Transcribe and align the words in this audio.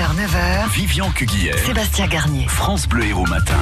8h, 0.00 0.16
9h, 0.16 0.72
Vivian 0.72 1.10
Cuguière, 1.10 1.58
Sébastien 1.58 2.06
Garnier. 2.06 2.46
France 2.48 2.88
Bleu 2.88 3.04
Héros 3.04 3.26
Matin. 3.26 3.58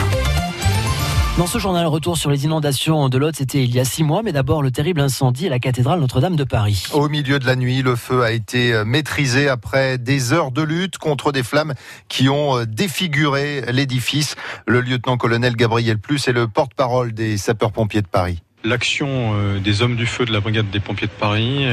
Dans 1.37 1.48
ce 1.48 1.58
journal, 1.58 1.84
retour 1.87 2.16
sur 2.16 2.30
les 2.30 2.45
inondations 2.45 3.08
de 3.08 3.18
l'Aude, 3.18 3.34
c'était 3.34 3.64
il 3.64 3.74
y 3.74 3.80
a 3.80 3.84
six 3.84 4.04
mois, 4.04 4.22
mais 4.22 4.30
d'abord 4.30 4.62
le 4.62 4.71
terrible 4.71 5.01
incendie 5.01 5.48
à 5.48 5.51
la 5.51 5.59
cathédrale 5.59 5.98
Notre-Dame 5.98 6.37
de 6.37 6.45
Paris. 6.45 6.85
Au 6.93 7.09
milieu 7.09 7.40
de 7.40 7.46
la 7.46 7.56
nuit, 7.56 7.82
le 7.82 7.96
feu 7.96 8.22
a 8.22 8.30
été 8.30 8.72
euh, 8.72 8.85
maîtrisé 8.85 9.48
après 9.48 9.98
des 9.98 10.32
heures 10.32 10.53
de 10.53 10.62
lutte 10.62 10.98
contre 10.98 11.32
des 11.32 11.42
flammes 11.42 11.74
qui 12.06 12.28
ont 12.28 12.58
euh, 12.58 12.66
défiguré 12.66 13.64
l'édifice. 13.72 14.36
Le 14.68 14.80
lieutenant-colonel 14.80 15.56
Gabriel 15.56 15.98
Plus 15.98 16.28
est 16.28 16.32
le 16.32 16.46
porte-parole 16.46 17.14
des 17.14 17.36
sapeurs-pompiers 17.36 18.02
de 18.02 18.06
Paris. 18.06 18.45
L'action 18.62 19.32
euh, 19.34 19.59
des 19.59 19.82
hommes 19.82 19.96
du 19.96 20.06
feu 20.06 20.24
de 20.24 20.32
la 20.32 20.38
brigade 20.38 20.70
des 20.70 20.78
pompiers 20.78 21.09
de 21.09 21.12
Paris 21.12 21.66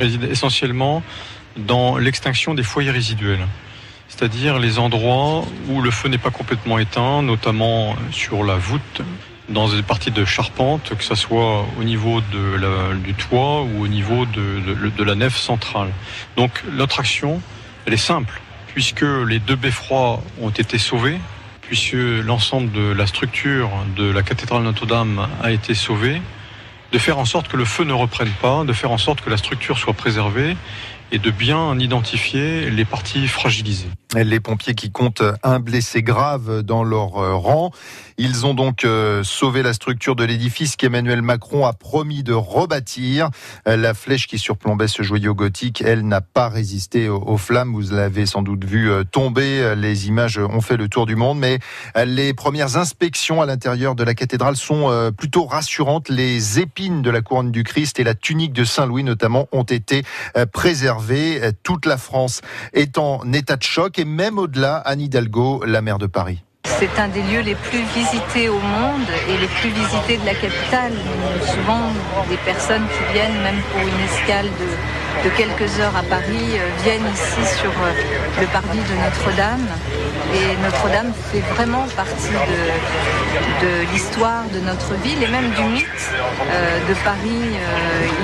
réside 0.00 0.24
essentiellement 0.24 1.02
dans 1.58 1.98
l'extinction 1.98 2.54
des 2.54 2.62
foyers 2.62 2.90
résiduels 2.90 3.46
c'est-à-dire 4.08 4.58
les 4.58 4.78
endroits 4.78 5.44
où 5.68 5.80
le 5.80 5.90
feu 5.90 6.08
n'est 6.08 6.18
pas 6.18 6.30
complètement 6.30 6.78
éteint, 6.78 7.22
notamment 7.22 7.94
sur 8.10 8.42
la 8.42 8.56
voûte, 8.56 9.02
dans 9.48 9.68
des 9.68 9.82
parties 9.82 10.10
de 10.10 10.24
charpente, 10.24 10.94
que 10.96 11.04
ce 11.04 11.14
soit 11.14 11.66
au 11.78 11.84
niveau 11.84 12.20
de 12.20 12.96
du 12.96 13.14
toit 13.14 13.62
ou 13.62 13.84
au 13.84 13.88
niveau 13.88 14.26
de, 14.26 14.90
de, 14.90 15.04
la 15.04 15.14
nef 15.14 15.36
centrale. 15.36 15.88
Donc 16.36 16.62
notre 16.72 17.00
action, 17.00 17.40
elle 17.86 17.94
est 17.94 17.96
simple, 17.96 18.40
puisque 18.66 19.04
les 19.26 19.38
deux 19.38 19.56
beffrois 19.56 20.22
ont 20.42 20.50
été 20.50 20.78
sauvés, 20.78 21.18
puisque 21.62 21.94
l'ensemble 21.94 22.72
de 22.72 22.92
la 22.92 23.06
structure 23.06 23.70
de 23.96 24.10
la 24.10 24.22
cathédrale 24.22 24.62
Notre-Dame 24.62 25.26
a 25.42 25.50
été 25.50 25.74
sauvé, 25.74 26.20
de 26.92 26.98
faire 26.98 27.18
en 27.18 27.24
sorte 27.24 27.48
que 27.48 27.56
le 27.56 27.66
feu 27.66 27.84
ne 27.84 27.92
reprenne 27.92 28.32
pas, 28.40 28.64
de 28.64 28.72
faire 28.72 28.90
en 28.90 28.98
sorte 28.98 29.20
que 29.20 29.30
la 29.30 29.36
structure 29.36 29.78
soit 29.78 29.92
préservée 29.92 30.56
et 31.12 31.18
de 31.18 31.30
bien 31.30 31.78
identifier 31.78 32.70
les 32.70 32.84
parties 32.84 33.28
fragilisées. 33.28 33.88
Les 34.14 34.40
pompiers 34.40 34.74
qui 34.74 34.90
comptent 34.90 35.22
un 35.42 35.60
blessé 35.60 36.02
grave 36.02 36.62
dans 36.62 36.82
leur 36.82 37.18
euh, 37.18 37.34
rang. 37.34 37.70
Ils 38.16 38.46
ont 38.46 38.54
donc 38.54 38.84
euh, 38.84 39.22
sauvé 39.22 39.62
la 39.62 39.74
structure 39.74 40.16
de 40.16 40.24
l'édifice 40.24 40.76
qu'Emmanuel 40.76 41.20
Macron 41.20 41.66
a 41.66 41.74
promis 41.74 42.22
de 42.22 42.32
rebâtir. 42.32 43.28
Euh, 43.68 43.76
la 43.76 43.92
flèche 43.92 44.26
qui 44.26 44.38
surplombait 44.38 44.88
ce 44.88 45.02
joyau 45.02 45.34
gothique, 45.34 45.82
elle 45.82 46.08
n'a 46.08 46.22
pas 46.22 46.48
résisté 46.48 47.08
aux 47.08 47.36
flammes. 47.36 47.72
Vous 47.72 47.94
l'avez 47.94 48.24
sans 48.24 48.42
doute 48.42 48.64
vu 48.64 48.90
tomber. 49.12 49.74
Les 49.76 50.08
images 50.08 50.38
ont 50.38 50.62
fait 50.62 50.76
le 50.78 50.88
tour 50.88 51.04
du 51.04 51.14
monde, 51.14 51.38
mais 51.38 51.58
les 52.04 52.32
premières 52.32 52.76
inspections 52.76 53.42
à 53.42 53.46
l'intérieur 53.46 53.94
de 53.94 54.04
la 54.04 54.14
cathédrale 54.14 54.56
sont 54.56 55.12
plutôt 55.16 55.44
rassurantes. 55.44 56.08
Les 56.08 56.58
épines 56.58 57.02
de 57.02 57.10
la 57.10 57.20
couronne 57.20 57.52
du 57.52 57.62
Christ 57.62 58.00
et 58.00 58.04
la 58.04 58.14
tunique 58.14 58.52
de 58.52 58.64
Saint-Louis 58.64 59.04
notamment 59.04 59.48
ont 59.52 59.64
été 59.64 60.02
préservées. 60.52 60.97
Toute 61.62 61.86
la 61.86 61.96
France 61.96 62.40
est 62.72 62.98
en 62.98 63.32
état 63.32 63.56
de 63.56 63.62
choc 63.62 63.98
et 63.98 64.04
même 64.04 64.38
au-delà, 64.38 64.76
Anne 64.76 65.00
Hidalgo, 65.00 65.64
la 65.64 65.82
maire 65.82 65.98
de 65.98 66.06
Paris. 66.06 66.44
C'est 66.78 67.00
un 67.00 67.08
des 67.08 67.22
lieux 67.22 67.40
les 67.40 67.56
plus 67.56 67.82
visités 67.92 68.48
au 68.48 68.60
monde 68.60 69.08
et 69.28 69.36
les 69.36 69.48
plus 69.48 69.70
visités 69.70 70.16
de 70.16 70.24
la 70.24 70.34
capitale. 70.34 70.92
Souvent, 71.44 71.90
des 72.30 72.36
personnes 72.36 72.86
qui 72.86 73.12
viennent, 73.12 73.42
même 73.42 73.60
pour 73.72 73.80
une 73.80 74.00
escale 74.04 74.46
de, 75.24 75.28
quelques 75.30 75.80
heures 75.80 75.96
à 75.96 76.04
Paris, 76.04 76.54
euh, 76.54 76.68
viennent 76.84 77.10
ici 77.12 77.58
sur 77.58 77.70
euh, 77.70 77.90
le 78.40 78.46
parvis 78.46 78.78
de 78.78 78.94
Notre-Dame. 78.94 79.66
Et 80.32 80.62
Notre-Dame 80.62 81.12
fait 81.32 81.42
vraiment 81.56 81.84
partie 81.96 82.38
de, 82.52 83.92
l'histoire 83.92 84.44
de 84.54 84.60
notre 84.60 84.94
ville 85.02 85.20
et 85.20 85.28
même 85.28 85.50
du 85.50 85.62
mythe 85.62 86.12
euh, 86.52 86.78
de 86.88 86.94
Paris 87.02 87.58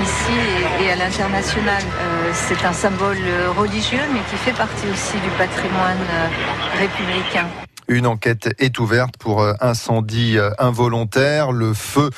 ici 0.01 0.37
et, 0.79 0.85
et 0.85 0.91
à 0.93 0.95
l'international. 0.95 1.83
C'est 2.31 2.63
un 2.63 2.73
symbole 2.73 3.17
religieux 3.57 4.05
mais 4.13 4.21
qui 4.29 4.37
fait 4.37 4.55
partie 4.55 4.87
aussi 4.87 5.17
du 5.17 5.29
patrimoine 5.37 6.07
républicain. 6.79 7.47
Une 7.87 8.07
enquête 8.07 8.49
est 8.57 8.79
ouverte 8.79 9.15
pour 9.17 9.41
euh, 9.41 9.53
incendie 9.61 10.39
euh, 10.39 10.49
involontaire. 10.57 11.51
Le 11.51 11.75
feu 11.75 12.09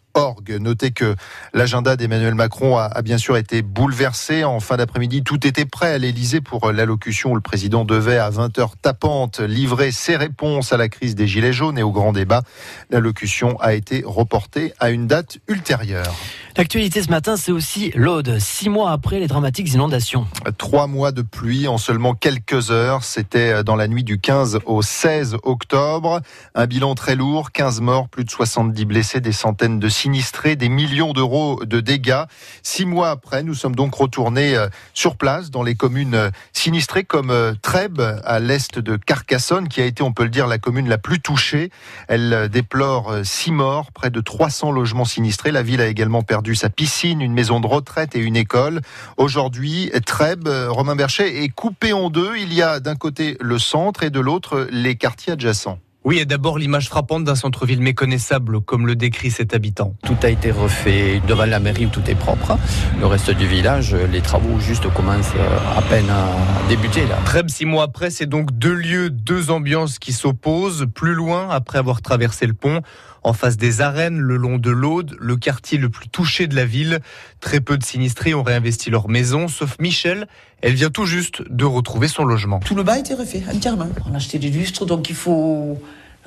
Notez 0.61 0.93
que 0.93 1.17
l'agenda 1.53 1.97
d'Emmanuel 1.97 2.35
Macron 2.35 2.77
a, 2.77 3.03
bien 3.03 3.19
sûr 3.19 3.37
été 3.37 3.63
bouleversé. 3.63 4.45
En 4.45 4.61
fin 4.61 4.77
d'après-midi, 4.77 5.23
tout 5.23 5.47
était 5.47 5.65
prêt 5.65 5.93
à 5.93 5.99
l'Elysée 5.99 6.41
pour 6.41 6.73
l'allocution 6.73 7.33
où 7.33 7.35
le 7.35 7.41
président 7.41 7.85
devait, 7.85 8.19
à 8.19 8.31
20h 8.31 8.71
tapante, 8.81 9.41
livrer 9.41 9.91
ses 9.91 10.17
réponses 10.17 10.73
à 10.73 10.77
la 10.77 10.89
crise 10.89 11.15
des 11.15 11.27
Gilets 11.27 11.53
jaunes 11.53 11.79
et 11.79 11.83
au 11.83 11.91
grand 11.91 12.13
débat. 12.13 12.43
L'allocution 12.91 13.59
a 13.61 13.75
été 13.75 14.03
reportée 14.07 14.73
à 14.79 14.91
une 14.91 15.07
date 15.07 15.39
ultérieure. 15.49 16.15
L'actualité 16.57 17.03
ce 17.03 17.11
matin, 17.11 17.37
c'est 17.37 17.51
aussi 17.51 17.91
l'Aude. 17.97 18.39
Six 18.39 18.69
mois 18.69 18.93
après 18.93 19.19
les 19.19 19.27
dramatiques 19.27 19.73
inondations. 19.73 20.29
Trois 20.57 20.87
mois 20.87 21.11
de 21.11 21.23
pluie 21.23 21.67
en 21.67 21.79
seulement 21.79 22.15
quelques 22.15 22.71
heures. 22.71 23.03
C'était 23.03 23.65
dans 23.65 23.75
la 23.75 23.89
nuit 23.89 24.05
du 24.05 24.21
15 24.21 24.61
au 24.65 24.81
16 24.81 25.39
octobre. 25.43 26.21
Un 26.55 26.67
bilan 26.67 26.95
très 26.95 27.17
lourd, 27.17 27.51
15 27.51 27.81
morts, 27.81 28.09
plus 28.09 28.23
de 28.23 28.31
70 28.31 28.85
blessés, 28.85 29.21
des 29.21 29.33
centaines 29.33 29.81
de 29.81 29.89
sinistrés, 29.89 30.55
des 30.55 30.69
millions 30.69 31.13
d'euros 31.13 31.65
de 31.65 31.81
dégâts. 31.81 32.23
Six 32.63 32.87
mois 32.87 33.11
après, 33.11 33.43
nous 33.43 33.55
sommes 33.55 33.75
donc 33.75 33.93
retournés 33.97 34.55
euh, 34.55 34.69
sur 34.93 35.17
place 35.17 35.51
dans 35.51 35.65
les 35.65 35.75
communes 35.75 36.15
euh, 36.15 36.31
sinistrées 36.53 37.03
comme 37.03 37.31
euh, 37.31 37.55
Trèbes, 37.63 38.01
à 38.25 38.39
l'est 38.39 38.79
de 38.79 38.95
Carcassonne, 38.95 39.67
qui 39.67 39.81
a 39.81 39.87
été, 39.87 40.05
on 40.05 40.13
peut 40.13 40.23
le 40.23 40.31
dire, 40.31 40.47
la 40.47 40.59
commune 40.59 40.89
la 40.89 40.99
plus 40.99 41.19
touchée. 41.19 41.71
Elle 42.07 42.49
déplore 42.49 43.13
six 43.25 43.51
morts, 43.51 43.91
près 43.91 44.11
de 44.11 44.21
300 44.21 44.71
logements 44.71 45.05
sinistrés. 45.05 45.51
La 45.51 45.65
ville 45.65 45.81
a 45.81 45.89
également 45.89 46.23
perdu 46.23 46.44
sa 46.53 46.69
piscine, 46.69 47.23
une 47.23 47.33
maison 47.33 47.61
de 47.61 47.67
retraite 47.67 48.15
et 48.15 48.21
une 48.21 48.37
école. 48.37 48.83
Aujourd'hui, 49.17 49.91
Trèbes, 50.05 50.49
Romain 50.69 50.97
Berchet, 50.97 51.45
est 51.45 51.49
coupé 51.49 51.95
en 51.95 52.11
deux. 52.11 52.37
Il 52.37 52.53
y 52.53 52.61
a 52.61 52.81
d'un 52.81 52.97
côté 52.97 53.39
le 53.41 53.59
centre 53.59 54.03
et 54.03 54.11
de 54.11 54.21
l'autre 54.21 54.69
les 54.71 54.97
quartiers 54.97 55.33
adjacents. 55.33 55.79
Oui, 56.07 56.19
et 56.19 56.27
d'abord 56.27 56.59
l'image 56.59 56.91
frappante 56.91 57.25
d'un 57.25 57.35
centre-ville 57.35 57.81
méconnaissable, 57.81 58.61
comme 58.61 58.87
le 58.87 58.95
décrit 58.95 59.31
cet 59.31 59.55
habitant. 59.55 59.95
Tout 60.05 60.19
a 60.23 60.29
été 60.29 60.51
refait 60.51 61.23
devant 61.27 61.47
la 61.47 61.61
mairie 61.61 61.87
où 61.87 61.89
tout 61.89 62.03
est 62.09 62.15
propre. 62.15 62.59
Le 63.01 63.07
reste 63.07 63.31
du 63.31 63.47
village, 63.47 63.95
les 63.95 64.21
travaux 64.21 64.61
juste 64.61 64.93
commencent 64.93 65.33
à 65.75 65.81
peine 65.81 66.11
à 66.11 66.69
débuter. 66.69 67.07
Là. 67.07 67.17
Trèbes, 67.25 67.49
six 67.49 67.65
mois 67.65 67.85
après, 67.85 68.11
c'est 68.11 68.27
donc 68.27 68.53
deux 68.53 68.75
lieux, 68.75 69.09
deux 69.09 69.51
ambiances 69.51 69.99
qui 69.99 70.13
s'opposent. 70.13 70.87
Plus 70.95 71.15
loin, 71.15 71.49
après 71.49 71.79
avoir 71.79 72.03
traversé 72.03 72.47
le 72.47 72.53
pont, 72.53 72.83
en 73.25 73.33
face 73.33 73.57
des 73.57 73.81
arènes, 73.81 74.19
le 74.19 74.37
long 74.37 74.59
de 74.59 74.71
l'Aude, 74.71 75.17
le 75.19 75.37
quartier 75.37 75.79
le 75.79 75.89
plus 75.89 76.09
touché 76.09 76.47
de 76.47 76.55
la 76.55 76.67
ville. 76.67 77.01
Très 77.41 77.61
peu 77.61 77.77
de 77.77 77.85
sinistrés 77.85 78.35
ont 78.35 78.43
réinvesti 78.43 78.91
leur 78.91 79.09
maison, 79.09 79.49
sauf 79.49 79.77
Michel. 79.81 80.29
Elle 80.61 80.75
vient 80.75 80.91
tout 80.91 81.07
juste 81.07 81.43
de 81.51 81.65
retrouver 81.65 82.09
son 82.09 82.25
logement. 82.25 82.61
Tout 82.61 82.75
le 82.75 82.83
bas 82.83 82.93
a 82.93 82.99
été 82.99 83.15
refait 83.15 83.43
entièrement. 83.53 83.89
On 84.09 84.15
a 84.15 84.17
acheté 84.17 84.39
des 84.39 84.51
lustres, 84.51 84.87
donc 84.87 85.09
il 85.09 85.17
faut 85.17 85.81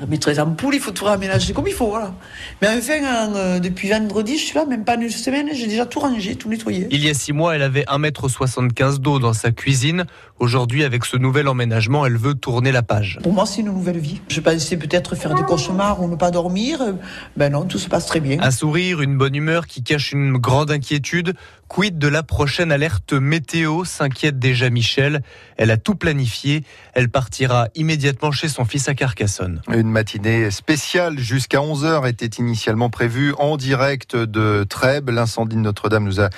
mettre 0.06 0.30
les 0.30 0.40
ampoules, 0.40 0.76
il 0.76 0.80
faut 0.80 0.92
tout 0.92 1.06
raménager 1.06 1.54
comme 1.54 1.68
il 1.68 1.74
faut, 1.74 1.88
voilà. 1.88 2.14
Mais 2.62 2.68
enfin, 2.70 3.34
euh, 3.36 3.60
depuis 3.60 3.90
vendredi, 3.90 4.38
je 4.38 4.46
suis 4.46 4.56
là, 4.56 4.66
même 4.66 4.86
pas 4.86 4.96
une 4.96 5.10
semaine, 5.10 5.50
j'ai 5.54 5.68
déjà 5.68 5.86
tout 5.86 6.00
rangé, 6.00 6.36
tout 6.36 6.50
nettoyé. 6.50 6.88
Il 6.92 7.04
y 7.04 7.10
a 7.10 7.14
six 7.14 7.34
mois, 7.34 7.56
elle 7.56 7.64
avait 7.64 7.84
1m75 7.84 9.00
d'eau 9.00 9.20
dans 9.20 9.34
sa 9.34 9.52
cuisine. 9.52 10.06
Aujourd'hui, 10.40 10.84
avec 10.84 11.06
ce 11.06 11.18
nouvel 11.18 11.48
emménagement, 11.48 12.06
elle 12.06 12.18
veut 12.18 12.36
tourner 12.36 12.72
la 12.72 12.84
page. 12.84 13.20
Pour 13.24 13.34
moi, 13.34 13.48
c'est 13.48 13.62
une 13.62 13.68
nouvelle 13.68 13.98
vie. 13.98 14.22
Je 14.30 14.40
pensais 14.40 14.78
peut-être 14.78 15.16
faire 15.16 15.34
des 15.34 15.42
cauchemars 15.42 16.02
ou 16.02 16.08
ne 16.08 16.16
pas 16.16 16.30
dormir. 16.30 16.80
Ben 17.36 17.52
non, 17.52 17.66
tout 17.66 17.80
se 17.80 17.90
passe 17.90 18.06
très 18.06 18.20
bien. 18.20 18.38
Un 18.42 18.52
sourire, 18.52 19.02
une 19.02 19.18
bonne 19.18 19.36
humeur 19.36 19.66
qui 19.66 19.82
cache 19.82 20.12
une 20.12 20.38
grande 20.38 20.70
inquiétude. 20.70 21.34
Quid 21.68 21.98
de 21.98 22.08
la 22.08 22.24
prochaine 22.24 22.72
alerte 22.72 23.14
météo? 23.14 23.84
S'inquiète 23.84 24.40
déjà 24.40 24.70
Michel. 24.70 25.22
Elle 25.58 25.70
a 25.70 25.78
tout 25.78 25.96
planifié. 25.96 26.64
Elle 26.94 27.10
partira 27.10 27.68
immédiatement 27.76 28.32
chez 28.32 28.48
son 28.48 28.64
fils 28.64 28.88
à 28.88 28.96
Carcassonne. 28.96 29.62
Une 29.74 29.90
matinée 29.90 30.50
spéciale 30.50 31.20
jusqu'à 31.20 31.60
11h 31.60 32.08
était 32.08 32.42
initialement 32.42 32.90
prévue 32.90 33.34
en 33.38 33.58
direct 33.58 34.16
de 34.16 34.64
Trèbes. 34.64 35.10
L'incendie 35.10 35.56
de 35.56 35.62
Notre-Dame 35.62 36.06
nous 36.06 36.22
a 36.22 36.30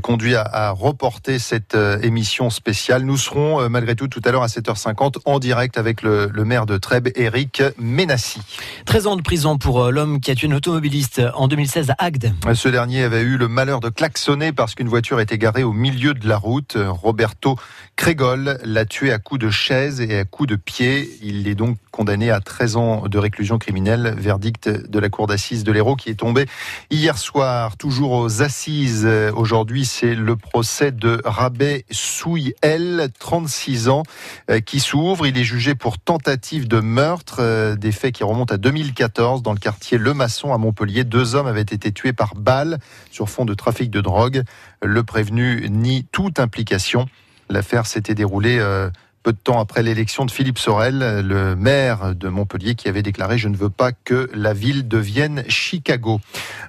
conduit 0.00 0.34
à, 0.34 0.70
reporter 0.70 1.38
cette 1.38 1.74
euh, 1.74 1.98
émission 2.00 2.50
spéciale. 2.50 3.02
Nous 3.02 3.16
serons 3.16 3.60
euh, 3.60 3.68
malgré 3.68 3.94
tout 3.94 4.08
tout 4.08 4.22
à 4.24 4.30
l'heure 4.30 4.42
à 4.42 4.46
7h50 4.46 5.16
en 5.24 5.38
direct 5.38 5.76
avec 5.78 6.02
le, 6.02 6.30
maire 6.44 6.66
de 6.66 6.78
Trèbes, 6.78 7.08
Éric 7.14 7.62
Ménassi. 7.78 8.40
13 8.86 9.06
ans 9.06 9.16
de 9.16 9.22
prison 9.22 9.58
pour 9.58 9.82
euh, 9.82 9.90
l'homme 9.90 10.20
qui 10.20 10.30
a 10.30 10.34
tué 10.34 10.46
une 10.46 10.54
automobiliste 10.54 11.22
en 11.34 11.48
2016 11.48 11.90
à 11.90 12.04
Agde. 12.04 12.32
Ce 12.54 12.68
dernier 12.68 13.02
avait 13.02 13.22
eu 13.22 13.36
le 13.36 13.48
malheur 13.48 13.80
de 13.80 13.88
klaxonner 13.88 14.52
parce 14.52 14.74
qu'une 14.78 14.88
voiture 14.88 15.18
était 15.18 15.38
garée 15.38 15.64
au 15.64 15.72
milieu 15.72 16.14
de 16.14 16.28
la 16.28 16.36
route. 16.36 16.76
Roberto 16.78 17.56
Crégol 17.96 18.60
l'a 18.62 18.84
tué 18.84 19.10
à 19.10 19.18
coups 19.18 19.40
de 19.40 19.50
chaise 19.50 20.00
et 20.00 20.20
à 20.20 20.24
coups 20.24 20.48
de 20.48 20.54
pied. 20.54 21.10
Il 21.20 21.48
est 21.48 21.56
donc 21.56 21.78
condamné 21.90 22.30
à 22.30 22.38
13 22.38 22.76
ans 22.76 23.08
de 23.08 23.18
réclusion 23.18 23.58
criminelle. 23.58 24.14
Verdict 24.16 24.68
de 24.68 24.98
la 25.00 25.08
cour 25.08 25.26
d'assises 25.26 25.64
de 25.64 25.72
l'Hérault 25.72 25.96
qui 25.96 26.10
est 26.10 26.14
tombé 26.20 26.46
hier 26.92 27.18
soir. 27.18 27.76
Toujours 27.76 28.12
aux 28.12 28.40
assises. 28.40 29.04
Aujourd'hui, 29.34 29.84
c'est 29.84 30.14
le 30.14 30.36
procès 30.36 30.92
de 30.92 31.20
Rabé 31.24 31.84
Souy-El, 31.90 33.08
36 33.18 33.88
ans, 33.88 34.04
euh, 34.48 34.60
qui 34.60 34.78
s'ouvre. 34.78 35.26
Il 35.26 35.36
est 35.36 35.42
jugé 35.42 35.74
pour 35.74 35.98
tentative 35.98 36.68
de 36.68 36.78
meurtre, 36.78 37.38
euh, 37.40 37.74
des 37.74 37.90
faits 37.90 38.14
qui 38.14 38.22
remontent 38.22 38.54
à 38.54 38.58
2014 38.58 39.42
dans 39.42 39.52
le 39.52 39.58
quartier 39.58 39.98
Le 39.98 40.14
Maçon 40.14 40.54
à 40.54 40.58
Montpellier. 40.58 41.02
Deux 41.02 41.34
hommes 41.34 41.48
avaient 41.48 41.62
été 41.62 41.90
tués 41.90 42.12
par 42.12 42.36
balle 42.36 42.78
sur 43.10 43.28
fond 43.28 43.44
de 43.44 43.54
trafic 43.54 43.90
de 43.90 44.00
drogue. 44.00 44.44
Le 44.82 45.02
prévenu 45.02 45.68
nie 45.70 46.04
toute 46.12 46.40
implication. 46.40 47.06
L'affaire 47.50 47.86
s'était 47.86 48.14
déroulée 48.14 48.58
euh, 48.58 48.90
peu 49.22 49.32
de 49.32 49.38
temps 49.38 49.60
après 49.60 49.82
l'élection 49.82 50.24
de 50.24 50.30
Philippe 50.30 50.58
Sorel, 50.58 51.22
le 51.26 51.56
maire 51.56 52.14
de 52.14 52.28
Montpellier, 52.28 52.74
qui 52.74 52.88
avait 52.88 53.02
déclaré 53.02 53.38
Je 53.38 53.48
ne 53.48 53.56
veux 53.56 53.70
pas 53.70 53.92
que 53.92 54.30
la 54.32 54.52
ville 54.52 54.86
devienne 54.86 55.44
Chicago. 55.48 56.20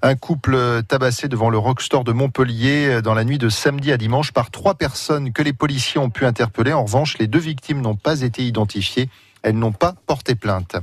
Un 0.01 0.15
couple 0.15 0.81
tabassé 0.87 1.27
devant 1.27 1.49
le 1.49 1.57
Rockstore 1.57 2.03
de 2.03 2.11
Montpellier 2.11 3.01
dans 3.01 3.13
la 3.13 3.23
nuit 3.23 3.37
de 3.37 3.49
samedi 3.49 3.91
à 3.91 3.97
dimanche 3.97 4.31
par 4.31 4.51
trois 4.51 4.75
personnes 4.75 5.31
que 5.31 5.43
les 5.43 5.53
policiers 5.53 5.99
ont 5.99 6.09
pu 6.09 6.25
interpeller. 6.25 6.73
En 6.73 6.83
revanche, 6.83 7.17
les 7.17 7.27
deux 7.27 7.39
victimes 7.39 7.81
n'ont 7.81 7.95
pas 7.95 8.21
été 8.21 8.43
identifiées. 8.43 9.09
Elles 9.41 9.57
n'ont 9.57 9.71
pas 9.71 9.95
porté 10.05 10.35
plainte. 10.35 10.75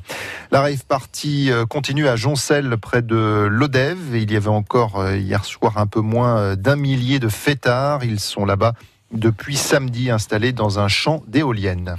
La 0.51 0.61
rave 0.61 0.85
party 0.87 1.51
euh, 1.51 1.67
continue 1.67 2.09
à 2.09 2.17
Joncel, 2.17 2.77
près 2.79 3.03
de 3.03 3.47
l'Odève. 3.51 4.15
Il 4.15 4.33
y 4.33 4.37
avait 4.37 4.49
encore 4.49 5.01
euh, 5.01 5.17
hier 5.17 5.45
soir 5.45 5.79
un 5.79 5.87
peu 5.87 6.01
moins 6.01 6.39
euh, 6.39 6.57
d'un 6.57 6.77
millier 6.77 7.19
de 7.19 7.29
fêtards. 7.29 8.05
Ils 8.05 8.21
sont 8.21 8.45
là-bas 8.45 8.75
depuis 9.13 9.57
samedi 9.57 10.11
installé 10.11 10.53
dans 10.53 10.79
un 10.79 10.89
champ 10.89 11.23
d'éoliennes. 11.29 11.95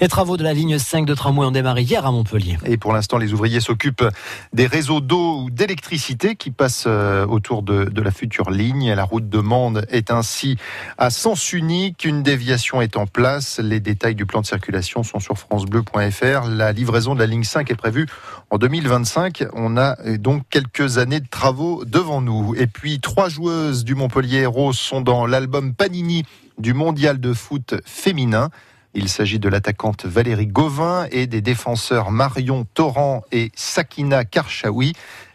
Les 0.00 0.08
travaux 0.08 0.36
de 0.36 0.42
la 0.42 0.52
ligne 0.52 0.78
5 0.78 1.06
de 1.06 1.14
tramway 1.14 1.46
ont 1.46 1.50
démarré 1.50 1.82
hier 1.82 2.04
à 2.04 2.10
Montpellier. 2.10 2.58
Et 2.64 2.76
pour 2.76 2.92
l'instant, 2.92 3.16
les 3.18 3.32
ouvriers 3.32 3.60
s'occupent 3.60 4.04
des 4.52 4.66
réseaux 4.66 5.00
d'eau 5.00 5.42
ou 5.42 5.50
d'électricité 5.50 6.36
qui 6.36 6.50
passent 6.50 6.84
euh, 6.86 7.26
autour 7.26 7.62
de, 7.62 8.00
la 8.00 8.10
future 8.10 8.50
ligne. 8.50 8.92
La 8.92 9.04
route 9.04 9.28
de 9.28 9.38
Mende 9.38 9.86
est 9.88 10.10
ainsi 10.10 10.56
à 10.98 11.10
sens 11.10 11.52
unique. 11.52 12.04
Une 12.04 12.22
déviation 12.22 12.80
est 12.80 12.96
en 12.96 13.06
place. 13.06 13.58
Les 13.58 13.80
détails 13.80 14.14
du 14.14 14.26
plan 14.26 14.40
de 14.40 14.46
circulation 14.46 15.02
sont 15.02 15.20
sur 15.20 15.38
francebleu.fr. 15.38 16.48
La 16.48 16.72
livraison 16.72 17.14
de 17.14 17.20
la 17.20 17.26
ligne 17.26 17.44
5 17.44 17.70
est 17.70 17.76
prévue 17.76 18.06
en 18.50 18.58
2025. 18.58 19.44
On 19.52 19.76
a 19.76 19.96
euh, 20.06 20.18
donc 20.18 20.42
quelques 20.50 20.98
années 20.98 21.20
de 21.20 21.28
travaux 21.28 21.84
devant 21.84 22.20
nous. 22.20 22.54
Et 22.56 22.66
puis, 22.66 23.00
trois 23.00 23.28
joueuses 23.28 23.84
du 23.84 23.94
Montpellier 23.94 24.46
Rose 24.46 24.78
sont 24.78 25.00
dans 25.00 25.26
l'album 25.26 25.74
Panini 25.74 26.24
du 26.58 26.74
mondial 26.74 27.20
de 27.20 27.32
foot 27.32 27.74
féminin. 27.84 28.50
Il 28.94 29.08
s'agit 29.08 29.38
de 29.38 29.48
l'attaquante 29.48 30.06
Valérie 30.06 30.46
Gauvin 30.46 31.06
et 31.10 31.26
des 31.26 31.40
défenseurs 31.40 32.10
Marion 32.10 32.66
Torrent 32.74 33.22
et 33.32 33.52
Sakina 33.54 34.24
Karchaoui. 34.24 34.94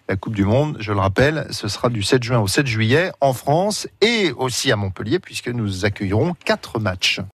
La 0.10 0.18
Coupe 0.18 0.36
du 0.36 0.44
Monde, 0.44 0.76
je 0.80 0.92
le 0.92 1.00
rappelle, 1.00 1.48
ce 1.50 1.70
sera 1.70 1.90
du 1.90 2.04
7 2.04 2.24
juin 2.24 2.40
au 2.40 2.48
7 2.48 2.68
juillet 2.68 3.12
en 3.22 3.32
France 3.32 3.88
et 4.02 4.32
aussi 4.32 4.72
à 4.72 4.76
Montpellier 4.76 5.20
puisque 5.20 5.48
nous 5.48 5.86
accueillerons 5.86 6.34
quatre 6.44 6.80
matchs. 6.80 7.22